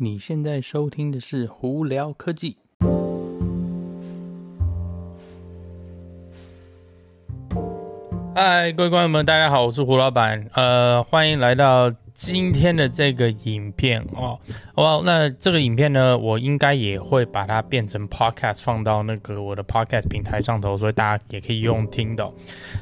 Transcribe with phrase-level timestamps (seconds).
[0.00, 2.56] 你现在收听的是胡聊科技。
[8.32, 10.48] 嗨，各位观众们，大家好，我是胡老板。
[10.54, 14.38] 呃，欢迎来到今天的这个影片哦。
[14.76, 22.32] 哦，那这个影片呢，我应该也会把它变成 podcast 放到那个我的 podcast 平台上头，所以大家也可以用听的。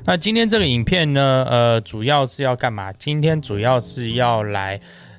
[0.05, 2.93] 那今天这个影片呢，呃，主要是要干嘛？
[2.93, 4.79] 今天主要是要来。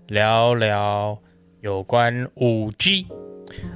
[0.09, 1.19] 聊聊
[1.67, 3.05] 有关五 G，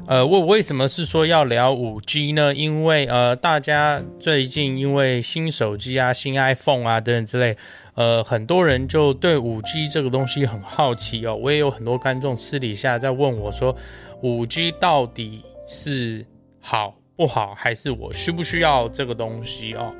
[0.08, 2.56] 呃，我为什么是说要聊五 G 呢？
[2.56, 7.58] 因为呃，大家最近因为新手机啊、新 iPhone 啊等等之类，
[7.96, 11.36] 呃，很多人就对五 G 这个东西很好奇哦。
[11.36, 13.76] 我也有很多观众私底下在问我说，
[14.22, 16.26] 五 G 到底是
[16.62, 19.94] 好不好，还是我需不需要这个东西哦？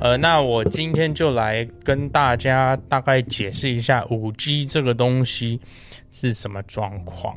[0.00, 5.60] 呃，那我今天就来跟大家大概解释一下五 G 这个东西
[6.10, 7.36] 是什么状况。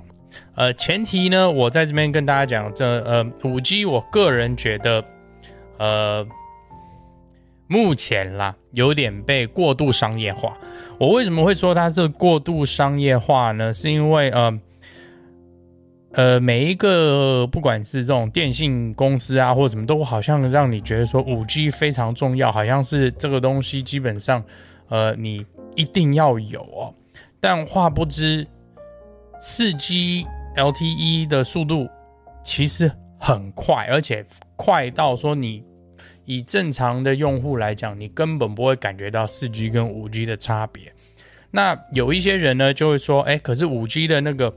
[0.55, 5.03] 呃，前提呢，我在这边跟大家讲，这呃五 G，我个人觉得，
[5.77, 6.27] 呃，
[7.67, 10.57] 目前啦有点被过度商业化。
[10.99, 13.73] 我为什么会说它是过度商业化呢？
[13.73, 14.59] 是因为呃。
[16.13, 24.43] 呃，每一个不管是这种电信公司啊，或者什么，都好像让你觉得说五 G 非常重要，好像是这个东西基本上，
[24.89, 25.45] 呃，你
[25.75, 26.93] 一定要有哦。
[27.39, 28.45] 但话不知，
[29.39, 30.25] 四 G
[30.57, 31.87] LTE 的速度
[32.43, 34.25] 其实很快，而且
[34.57, 35.63] 快到说你
[36.25, 40.91] 以正常的用户来讲，你根本不会感觉到四 G 跟五 G 的差别。
[41.49, 44.53] 那有一些人呢，就会说，哎，可是五 G 的那个。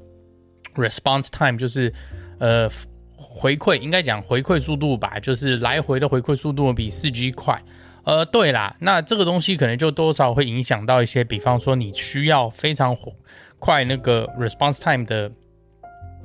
[0.74, 1.92] Response time 就是，
[2.38, 2.68] 呃，
[3.16, 7.60] 回馈应该讲回馈速度吧，就是来回的回馈速度比四 G 快。
[8.04, 12.94] 呃，对啦，那这个东西可能就多少会影响到一些，比方说你需要非常
[13.58, 15.32] 快那个 response time 的，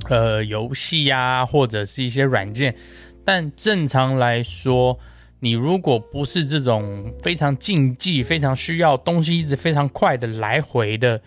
[0.10, 2.76] 呃，游戏呀，或者是一些软件。
[3.24, 4.98] 但正常来说，
[5.40, 11.22] 你如果不是这种非常竞技、非常需要东西一直非常快的来回的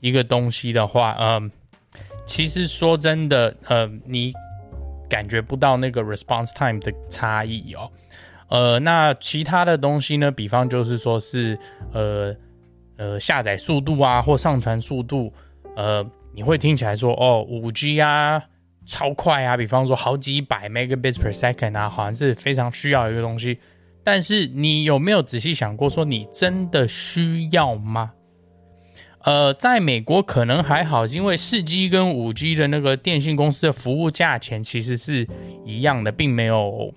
[0.00, 1.50] 一个东西的话，嗯、
[2.26, 4.32] 其实说真的，呃，你
[5.08, 7.90] 感觉不到那个 response time 的差异哦。
[8.48, 10.30] 呃，那其他的东西呢？
[10.30, 11.58] 比方就是说是，
[11.92, 12.34] 呃
[12.96, 15.32] 呃，下载速度啊，或上传速度，
[15.76, 18.42] 呃，你会听起来说，哦，5G 啊，
[18.86, 23.58] 超快啊，比方说好几百 megabits per second 啊，好像是非常需要一个东西。
[24.04, 28.12] 但是你有没有仔细想过，说你真的需要吗？
[29.24, 35.26] 呃，在美国可能还好，因为四 G 跟五 G 的那个电信公司的服务价钱其实是
[35.64, 36.92] 一样的，并没有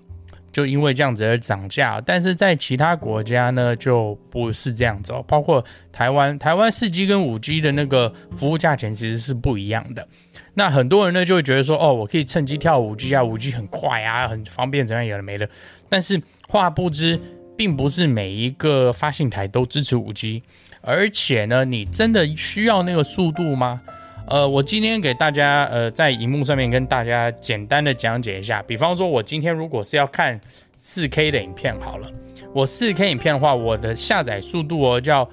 [0.52, 1.98] 就因为这样子而涨价。
[2.04, 5.24] 但是在其他国家呢，就不是这样子哦。
[5.26, 10.06] 包括台湾，台湾四 G 跟五 G 的那个服务价钱其实是不一样的。
[10.52, 15.48] 那很多人呢就会觉得说，哦，我可以趁机跳五 G 啊，五 G 很快啊，很方便，怎样有了没了。
[15.88, 17.18] 但是话不知，
[17.56, 20.42] 并不是每一个发信台都支持五 G。
[20.80, 23.80] 而且呢，你真的需要那个速度吗？
[24.26, 28.62] 呃，我今天给大家呃在荧幕上面跟大家简单的讲解一下。
[28.62, 30.38] 比方说，我今天如果是要看
[30.78, 32.10] 4K 的影片好了，
[32.52, 35.28] 我 4K 影片的话，我的下载速度哦叫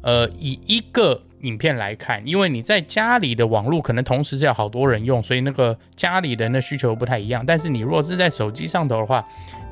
[0.00, 7.44] 呃以一个影片来看，因为你在家里的网络可能同时是有好多人用，所以那个家里的人的需求不太一样。
[7.46, 9.22] 但是你如果是在手机上头的话，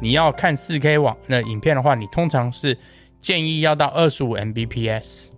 [0.00, 2.76] 你要看 4K 网那影片的话，你通常是。
[3.20, 5.28] 建议要到二十五 Mbps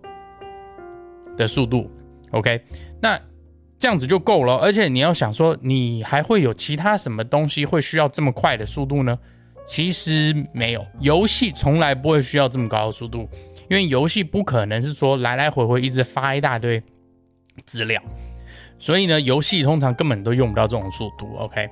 [1.37, 1.91] 的速度
[2.33, 2.61] ，OK，
[3.01, 3.21] 那
[3.79, 4.57] 这样子就够了。
[4.57, 9.19] 而且你要想说，你还会有其他什么东西会需要这么快的速度呢？
[9.67, 13.29] 其实没有，游戏从来不会需要这么高的速度，
[13.69, 16.83] 因为游戏不可能是说来来回回一直发一大堆
[17.67, 18.03] 资料，
[18.79, 21.69] 所以呢，游戏通常根本都用不到这种速度，OK。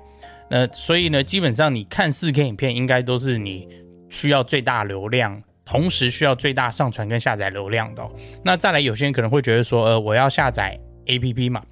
[0.48, 3.66] 那所以呢，基本上你看 4K 影片，应该都是你
[4.10, 5.42] 需要最大流量。
[5.66, 8.10] 同时需要最大上传跟下载流量的哦。
[8.42, 11.62] 那再来，有些人可能会觉得说，呃，我要下载 APP 嘛，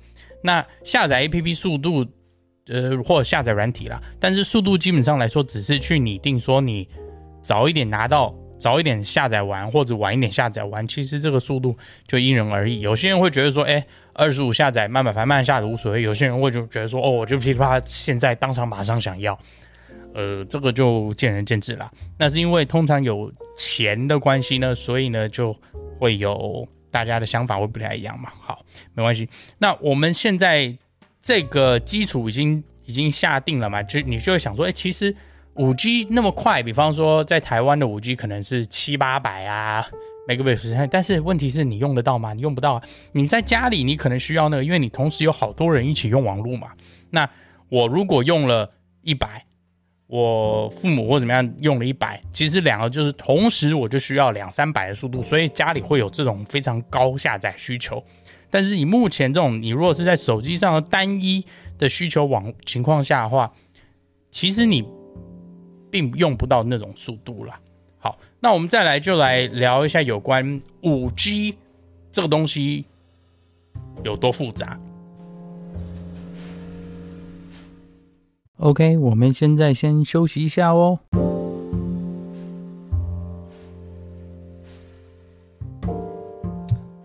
[0.43, 2.05] 那下载 APP 速度，
[2.67, 6.87] 呃，或者下载软体啦，但是速度基本上来说，只是去拟定说你
[7.41, 11.76] 早一点拿到，早一点下载完，或者晚一点下载完，其实这个速度
[12.08, 12.81] 就因人而异。
[12.81, 16.02] 有些人会觉得说，哎，二十五下载慢慢，反正慢下载无所谓。
[16.02, 19.38] 有些人会就觉得说，哦，我就噼里啪啦，现在当场马上想要。
[20.15, 21.91] 呃，这个就见仁见智啦。
[22.19, 25.55] 那是因为通常有钱的关系呢，所以呢就
[25.99, 28.31] 会有大家的想法会不太一样嘛。
[28.41, 28.65] 好，
[28.95, 29.29] 没关系。
[29.59, 30.73] 那我们现在
[31.21, 35.15] 这个基础已经已经下定了嘛，就你就会想说，哎，其实
[35.55, 39.85] 五 G 那么快，比方说在台湾的五 G 可能是七八百啊
[40.29, 42.35] ，Mbps，但是问题是你用得到吗？
[42.35, 42.83] 你用不到啊。
[43.13, 46.69] 你在家里，你可能需要那个，因为你同时有好多人一起用网络嘛。
[47.11, 47.29] 那
[47.69, 48.71] 我如果用了
[49.03, 49.45] 一百，
[50.06, 58.03] 我父母或怎么样用了一百，其实两个就是同时我就需要两三百的速度，所以家里会有这种非常高下载需求。
[58.51, 61.45] 但是以目前这种，你如果是在手机上的单一
[61.79, 63.51] 的需求网情况下的话，
[64.31, 64.85] 其实你
[65.91, 67.59] 并用不到那种速度啦。
[67.99, 71.56] 好，那我们再来就来聊一下有关五 G
[72.12, 72.85] 这个东西
[74.05, 74.79] 有多复杂。
[78.65, 80.99] OK，我们现在先休息一下哦。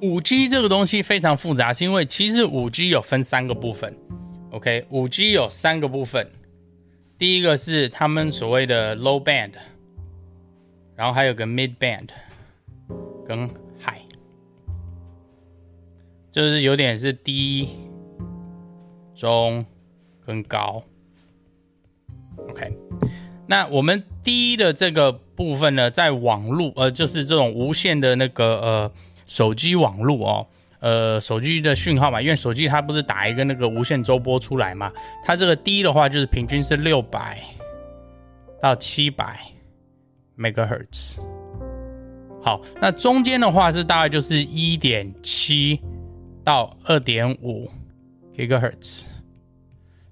[0.02, 3.94] 五 G 这个东西非常复杂，是因为其实五 G 有分三个部分。
[4.52, 6.26] OK，五 G 有三个部分，
[7.18, 9.52] 第一个是他们所谓的 low band。
[10.96, 12.08] 然后还有个 mid band，
[13.28, 14.02] 跟 high，
[16.32, 17.68] 就是有点是低、
[19.14, 19.66] 中
[20.26, 20.82] 跟高。
[22.50, 22.72] OK，
[23.48, 28.92] 那我们低的这个部分呢，在网络呃，就是这种无线的那个呃
[29.25, 30.48] 手机网络哦，
[30.80, 34.92] 呃手机的讯号嘛，因为手机它不是打一个那个无线周波出来嘛，
[35.24, 37.40] 它这个低的话就是平均是六百
[38.62, 39.40] 到七百。
[40.42, 41.18] Megahertz，
[42.42, 45.78] 好，那中间的话是大概就是一点七
[46.46, 47.69] 到二点五
[48.38, 49.04] Gigahertz，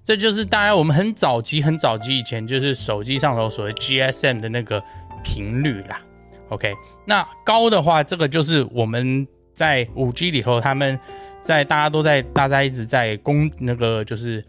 [0.08, 4.82] 这就是大概我们很早期、很早期以前就是手机上头所谓 GSM 的那个
[5.22, 6.00] 频率啦。
[6.48, 6.72] OK，
[7.04, 10.98] 那高的话，这个就是我们在五 G 里头，他们
[11.42, 14.42] 在大家都在大家一直在公那个就是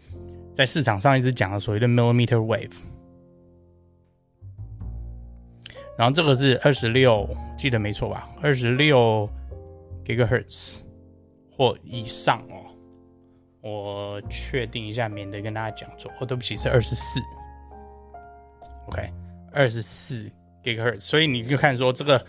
[0.54, 2.78] 在市场上一直讲的所谓的 Millimeter Wave。
[5.98, 7.28] 然后这个是二十六，
[7.58, 8.26] 记得没错吧？
[8.40, 9.28] 二十六
[10.06, 10.78] gigahertz
[11.54, 12.69] 或以上哦。
[13.60, 16.10] 我确定一下，免得跟大家讲错。
[16.18, 17.20] 哦，对不起，是二十四。
[18.88, 19.10] OK，
[19.52, 20.30] 二十四
[20.62, 21.00] GHz。
[21.00, 22.24] 所以你就看说这个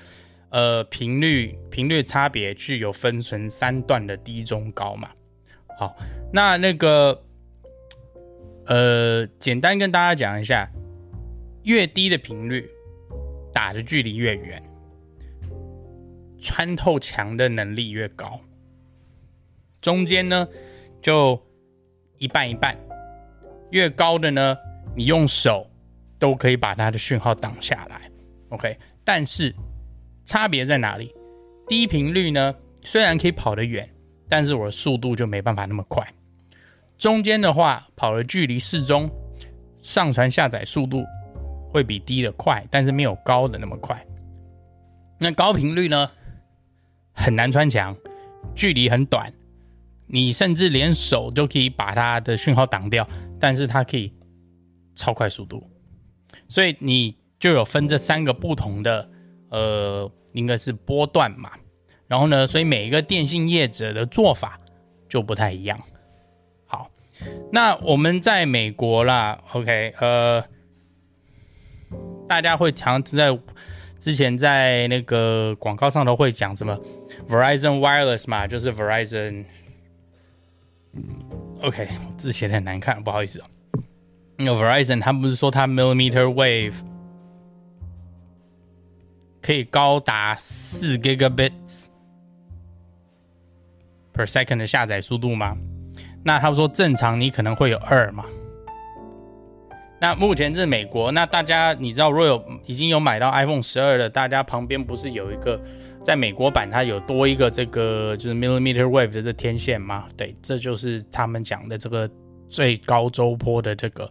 [0.50, 5.10] 呃频率频率差别具有分成三段的低中高嘛。
[5.78, 5.95] 好，
[6.33, 7.24] 那那个
[8.68, 10.69] 呃简单跟大家讲一下，
[11.63, 12.69] 越低的频率。
[13.54, 14.63] 打的距离越远，
[16.42, 18.39] 穿透墙的能力越高。
[19.81, 20.48] 中间呢，
[21.01, 21.39] 就
[22.18, 22.77] 一半一半。
[23.71, 24.57] 越高的呢，
[24.95, 25.69] 你用手
[26.19, 28.09] 都可以把它的讯号挡下来。
[28.50, 29.53] OK，但是
[30.25, 31.13] 差别在哪里？
[31.68, 33.89] 低频率呢，虽然可以跑得远，
[34.30, 36.06] 但是我的速度就没办法那么快。
[36.98, 39.09] 中间的话，跑的距离适中，
[39.80, 41.06] 上传下载速度。
[41.74, 44.06] 会比低的快，但是没有高的那么快。
[45.18, 46.12] 那高频率呢，
[47.13, 47.95] 很难穿墙，
[48.53, 49.31] 距离很短，
[50.12, 53.08] 你甚至连手就可以把它的讯号挡掉，
[53.40, 54.13] 但是它可以
[54.96, 55.63] 超快速度。
[56.48, 59.10] 所以你就有分这三个不同的，
[59.50, 61.52] 呃，应该是波段嘛。
[62.08, 64.60] 然后呢，所以每一个电信业者的做法
[65.08, 65.80] 就不太一样。
[66.66, 66.92] 好，
[67.52, 70.44] 那我们在美国啦，OK，呃。
[72.28, 73.38] 大家会常在
[74.00, 76.80] 之前在那个广告上头会讲什么
[77.27, 79.44] Verizon Wireless 嘛，就是 Verizon。
[81.62, 83.45] OK，字写的很难看，不好意思哦。
[84.38, 86.74] 那 Verizon 他不是说他 Millimeter Wave
[89.41, 91.86] 可以高达四 Gigabits
[94.13, 95.55] per second 的下载速度吗？
[96.24, 98.25] 那他们说正常你可能会有二嘛。
[100.00, 105.62] 那目前是美国，那大家你知道，若有已经有买到 iPhone 十二的，大家旁边不是有一个，
[106.03, 110.05] 在美国版它有多一个这个就是 millimeter wave 的这天线吗？
[110.17, 112.10] 对，这就是他们讲的这个
[112.50, 114.10] 最高周波的这个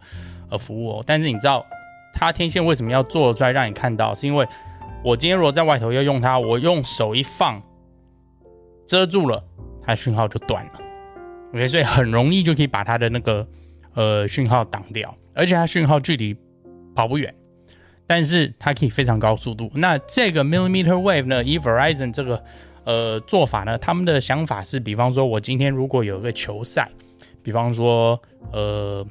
[0.50, 1.04] 呃服务哦。
[1.06, 1.66] 但是你知道
[2.14, 4.14] 它天线为什么要做出来让你看到？
[4.14, 4.46] 是因为
[5.02, 7.60] 我今天如果在外头要用它，我用手一放
[8.86, 9.42] 遮住了，
[9.82, 10.72] 它讯号就断了。
[11.52, 13.46] OK，所以很容易就可以把它的那个
[13.94, 15.12] 呃讯号挡掉。
[15.34, 16.36] 而且它讯号距离
[16.94, 17.34] 跑不远，
[18.10, 19.70] 但是它可以非常高速度。
[19.72, 21.44] 那这个 millimeter wave 呢？
[21.44, 22.42] 以 Verizon 这个
[22.82, 26.90] 呃做法呢，他们的想法是，比方说我今天如果有一个球赛，
[27.40, 29.06] 比方说呃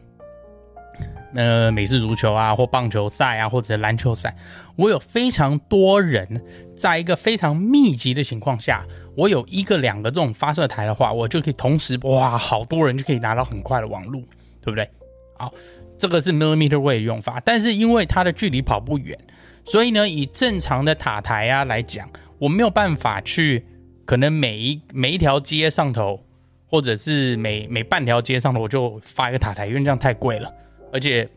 [1.34, 4.36] 呃美式足球啊，或棒球赛啊，或者篮球赛，
[4.76, 6.44] 我有非常多人
[6.76, 14.20] 在一个非常密集的情况下，我有一个两个这种发射台的话，我就可以同时哇，好多人就可以拿到很快的网路，
[14.62, 14.90] 对不对？
[15.38, 15.54] 好。
[16.00, 19.20] 这个是 millimeter wave 用法，但是因为它的距离跑不远，
[19.66, 23.66] 所以呢，以正常的塔台啊来讲，我没有办法去，
[24.06, 26.24] 可能每一每一条街上头，
[26.68, 30.50] 或者是每每半条街上头，我就发一个塔台，因为这样太贵了，
[30.94, 31.28] 而且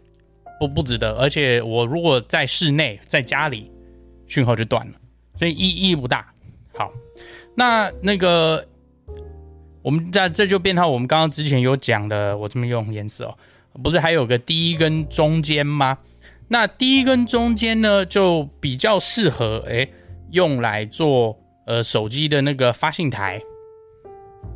[0.61, 1.17] 不不值得。
[1.17, 3.69] 而且我如果在室内，在家里，
[4.29, 4.93] 讯号就断了，
[5.37, 6.33] 所以意意义不大。
[6.75, 6.93] 好，
[7.57, 8.65] 那那个
[9.83, 13.37] 我们在这就变成我们刚刚之前有讲的，我这么用颜色哦，
[13.83, 15.99] 不是还有个第一跟中间吗？
[16.49, 19.89] 那第一跟中间呢，就比较适合哎。
[20.33, 23.39] 用来做呃手机的那个发信台，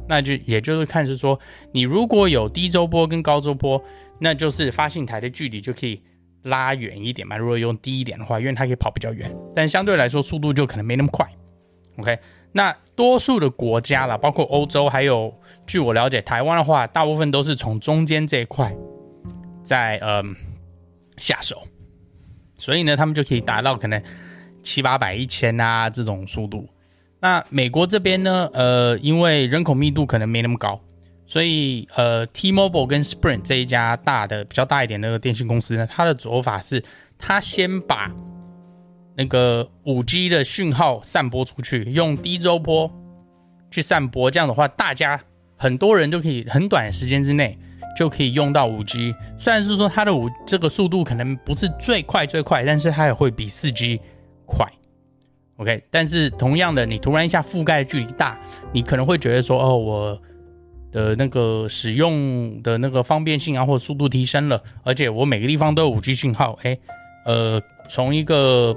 [0.09, 1.39] 那就也就是看是说，
[1.71, 3.85] 你如果有低周波跟高周波，
[4.19, 6.03] 那就是发信台的距离就可以
[6.45, 7.37] 拉远一点嘛。
[7.37, 11.31] 如果用低一点的话，因为它可以跑比较远，但相对来说速度就可能没那么快。
[11.99, 12.19] OK，
[12.53, 15.31] 那多数的国家啦，包括欧洲，还有
[15.67, 18.75] 据我了解，台湾的话，大部分都是从中间这一块
[19.67, 20.35] 在嗯、
[21.19, 21.63] 下手，
[22.57, 24.01] 所以呢，他们就可以达到可能。
[24.63, 26.69] 七八百、一千啊，这种速度。
[27.21, 28.51] 那美国这边呢？
[28.53, 30.81] 呃，因为人口密度可能没那么高，
[31.25, 36.83] 所以呃，T-Mobile 跟 Sprint 这一家大的、比较大一点的那个电信公司呢，它的做法是，
[37.17, 38.11] 它先把
[39.17, 42.91] 那个五 G 的讯号散播出去，用低周波
[43.71, 44.29] 去散播。
[44.33, 45.23] 这样的话，大家
[45.57, 47.57] 很多人就可以很短的时间之内
[47.97, 49.15] 就可以用到五 G。
[49.39, 54.01] 虽然是说它的五这个速度可能不是最快最快，但是它也会比四 G。
[54.49, 54.65] 快
[55.57, 58.39] ，OK，但是同样的，你突然一下覆盖距离大，
[58.71, 60.23] 你可能会觉得说，哦，我
[60.93, 66.79] 的那个使用的那个方便性啊，或者速度提升了，而且我每个地方都有五 G 信号，哎，
[67.25, 67.61] 呃，
[67.91, 68.73] 从一个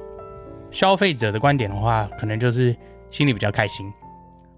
[0.71, 2.75] 消费者的观点的话，可能就是
[3.11, 3.85] 心里比较开心。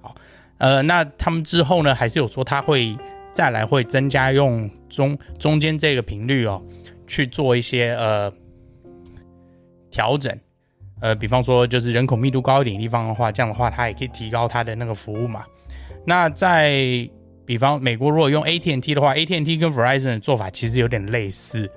[0.01, 0.15] 好，
[0.59, 2.95] 呃，那他们之后呢，还是有说他会
[3.31, 6.61] 再来会增加用中中间这个频率哦，
[7.07, 8.31] 去做一些呃
[9.89, 10.37] 调整。
[10.99, 15.43] 呃，比方说，就是人口密度高一点地方的话，这样的话，它也可以提高它的那个服务嘛。
[16.05, 17.09] 那在
[17.43, 21.67] 比方美国，如果用 AT&T 的话，AT&T 跟 Verizon 的做法其实有点类似，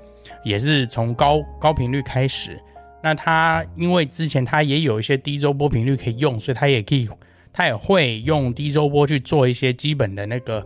[0.45, 2.61] 也是从高高频率开始。
[3.03, 7.09] 那它因为之前它也有一些低周波频率可以用，所以它也可以，
[7.51, 10.63] 它也会用低周波去做一些基本的那个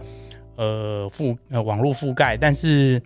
[0.59, 2.37] 呃覆呃网络覆盖。
[2.37, 3.01] 但是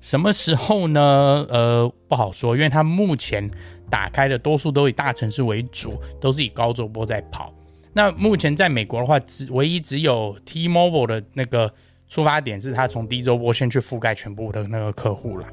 [0.00, 1.44] 什么时候呢？
[1.50, 3.50] 呃，不好说，因为它目前。
[3.90, 7.50] 打开的多数都以大城市为主，都是以高周波在跑。
[7.94, 11.72] 那目前在美国的话，只唯一只有 T-Mobile 的那个
[12.06, 15.48] 出发点是，它从低周波先去覆盖全部的那个客户了。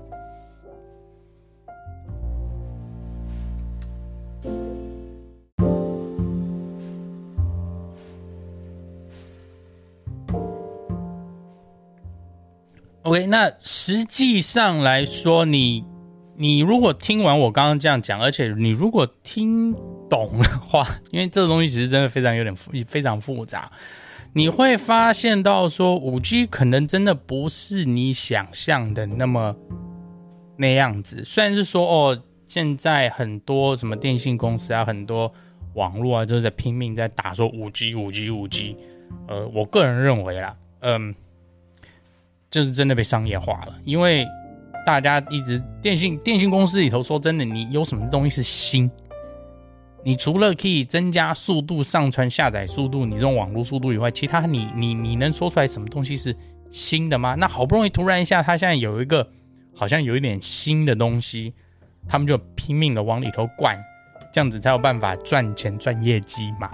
[13.27, 15.85] 那实际上来说，你。
[16.37, 19.73] 你如果听完我刚刚这样讲，而且你如果听
[20.09, 23.71] 懂的话，因为这个东西其实真的非常有点复，非常复杂，
[24.33, 29.55] 你会发现到说五 G 可能真的不是你想象的那么
[30.57, 31.23] 那样子。
[31.23, 35.31] 虽然是说哦，现在很多什么电信公司啊，很多
[35.75, 38.75] 网络啊，就是在拼命在打说五 G、五 G、五 G。
[39.29, 41.15] 呃，我个人认为啦，嗯，
[42.49, 44.25] 就是真的被商业化了，因为。
[44.85, 48.87] 大家一直电信电信公司里头说真的，你有什么东西是新？
[50.03, 56.37] 你除了可以增加速度、上传下载速度，你这种网络速度以外，其他你你你能说出来什么东西是
[56.69, 57.33] 新的吗？
[57.33, 59.27] 那好不容易突然一下，他现在有一个
[59.73, 61.51] 好像有一点新的东西，
[62.07, 63.75] 他们就拼命的往里头灌，
[64.31, 66.69] 这样子才有办法赚钱赚业绩嘛。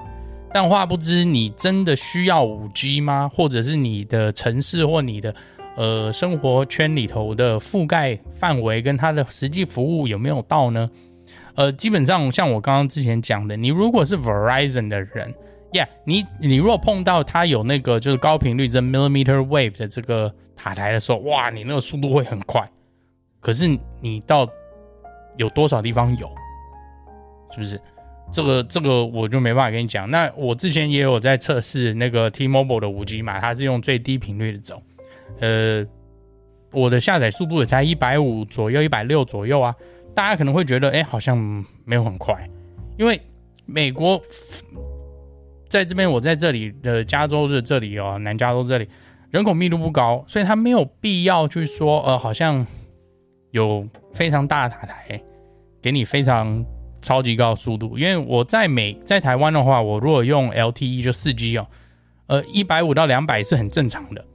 [0.54, 3.32] 但话不知，你真的需要五 G 吗？
[3.34, 5.34] 或者是你的城市或你的？
[5.76, 10.90] 呃，生活圈里头的覆盖范围跟它的实际服务有没有到呢？
[11.56, 15.34] 呃，基本上像我刚刚之前讲的，你如果是 Verizon 的人
[15.72, 22.70] ，Yeah，你你如果碰到它有那个就是高频率这 millimeter wave 的这个塔台的时候，哇，你那个速度会很快。
[23.40, 23.68] 可是
[24.02, 24.48] 你到
[25.38, 26.30] 有多少地方有，
[27.52, 27.80] 是不是？
[28.32, 30.10] 这个这个我就没办法跟你讲。
[30.10, 34.82] 那我之前也有在测试那个 T-Mobile 的 5G 嘛，它是用最低频率的走。
[35.40, 35.86] 呃，
[36.72, 39.74] 我的下载速度也才一百五左右，一百六左右啊。
[40.14, 41.38] 大家可能会觉得，哎，好像
[41.86, 42.36] 没有很快，
[42.98, 43.20] 因为
[43.66, 44.20] 美国
[45.70, 48.90] 在这边，我在这里的加州的这里哦，南加州这里
[49.30, 52.68] 人口密度不高，所以他没有必要去说，呃，好像
[53.52, 55.22] 有非常大的塔台
[55.82, 56.62] 给你非常
[57.02, 57.98] 超级高的速度。
[57.98, 61.66] 因为我在美在台湾的话，我如果用 LTE 就四 G 哦，
[62.28, 64.26] 呃，一百五到两百是很正常的。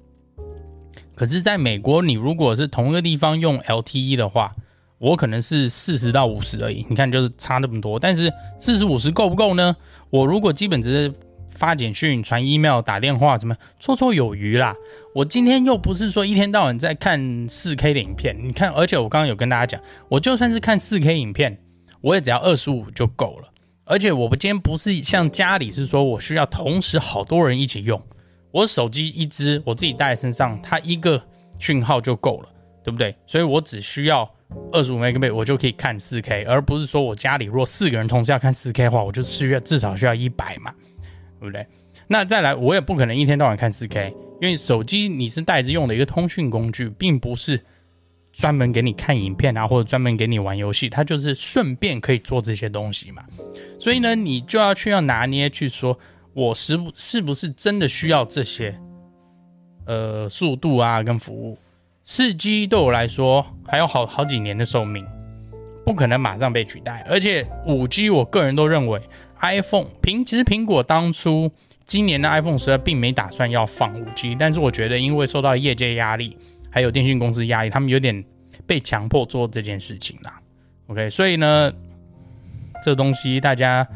[1.16, 4.54] 可是，在美国，你如果是同一个地方用 LTE 的话，
[4.98, 6.84] 我可能是四十到五十而已。
[6.90, 7.98] 你看，就是差那么多。
[7.98, 8.30] 但是
[8.60, 9.74] 四十五十够不够呢？
[10.10, 11.12] 我如果基本只是
[11.48, 14.74] 发简讯、传 email、打电话，怎么绰绰有余啦？
[15.14, 18.36] 我今天又不是说一天到晚在看四 K 的影片。
[18.38, 19.80] 你看，而且我刚刚有跟大家讲，
[20.10, 21.58] 我就算是看四 K 影片，
[22.02, 23.48] 我也只要二十五就够了。
[23.84, 28.02] 而且我们今天不是像家里是说我需要同时好多人一起用，
[28.56, 31.22] 我手机一只我自己带在身上，它一个
[31.60, 32.48] 讯号就够了，
[32.82, 33.14] 对不对？
[33.26, 34.26] 所以我只需要
[34.72, 40.72] 二十五 MB，我就可以看四 K，而不是说我家里如果四个人同时要看四 K 的话，我就需要至少需要一百嘛，
[41.38, 41.66] 对不对？
[42.08, 44.08] 那再来，我也不可能一天到晚看四 K，
[44.40, 47.62] 因为手机你是带着用的一个通讯工具，并不是。
[48.32, 53.24] 专门给你看影片啊，或者专门给你玩游戏，它就是顺便可以做这些东西嘛。
[53.80, 55.98] 所以呢，你就要去要拿捏去说，
[56.36, 58.78] 我是不是不是真的需要这些，
[59.86, 61.56] 呃，速度啊跟服务。
[62.04, 65.02] 四 G 对我来说还有好好几年的寿命，
[65.86, 67.02] 不可能马上被取代。
[67.08, 69.00] 而且五 G，我个人都认为
[69.40, 71.50] ，iPhone 苹其实苹果当初
[71.86, 76.36] 今年的 iPhone 十二并没打算要放五 G，但是我觉得因为受到业界压力。
[76.68, 78.22] 还有电信公司压力，他们有点
[78.66, 80.38] 被强迫做这件事情啦。
[80.88, 81.72] OK，所以呢，
[82.84, 83.88] 这东西大家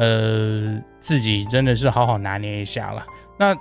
[0.00, 3.04] 呃自己真的是好好拿捏一下了。
[3.38, 3.54] 那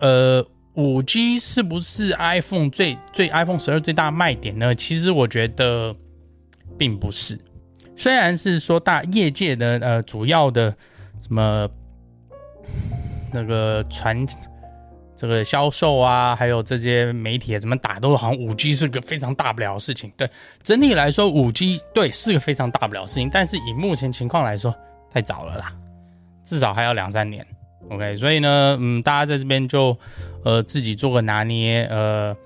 [0.00, 4.74] 呃，五 G 是不是 iPhone 最最 iPhone 十二最大卖点呢？
[4.74, 5.96] 其实我觉得
[6.76, 7.38] 并不是。
[7.96, 10.76] 虽然是说大业界的呃主要的
[11.22, 11.66] 什么
[13.32, 14.26] 那个传。
[15.14, 20.12] 这个销售啊，还有这些媒体怎么打都好像五 G 是个非常大不了的事情。
[20.16, 20.28] 对，
[20.64, 24.74] 整体来说五 G 对是个非常大不了的事情，但是以目前情况来说
[25.12, 25.72] 太早了啦，
[26.42, 27.44] 至少还要两三年。
[27.90, 29.96] OK，所以呢，嗯，大家在这边就
[30.44, 32.36] 呃自己做个拿捏，呃。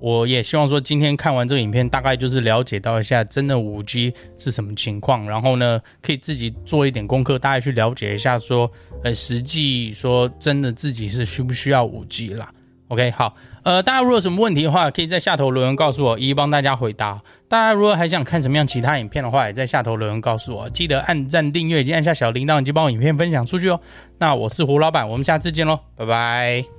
[0.00, 8.70] 我也希望说，今天看完这个影片，大概就是了解到一下真的五 G 是什么情况，然后呢，可以自己做一点功课，大概去了解一下说，
[9.02, 12.48] 呃，实际说真的自己是需不需要五 G 啦。
[12.88, 17.20] OK，好，呃，大家如果有什么问题的话，可以在下头留言告诉我，一一帮大家回答。
[17.46, 23.78] 大家如果还想看什么样其他影片的话，也在下头留言告诉我，记得按赞、订阅以及按下小铃铛，以及帮我影片分享出去哦。
[24.18, 26.77] 那我是胡老板，我们下次见喽，拜拜。